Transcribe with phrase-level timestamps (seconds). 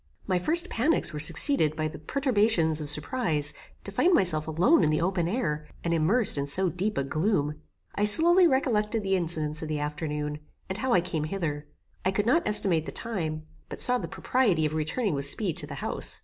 [0.25, 3.53] My first panics were succeeded by the perturbations of surprize,
[3.83, 7.53] to find myself alone in the open air, and immersed in so deep a gloom.
[7.93, 11.67] I slowly recollected the incidents of the afternoon, and how I came hither.
[12.03, 15.67] I could not estimate the time, but saw the propriety of returning with speed to
[15.67, 16.19] the house.